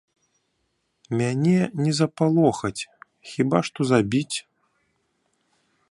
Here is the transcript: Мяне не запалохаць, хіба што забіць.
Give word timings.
Мяне 1.19 1.53
не 1.83 1.91
запалохаць, 1.99 2.81
хіба 3.33 3.57
што 3.69 3.79
забіць. 3.91 4.37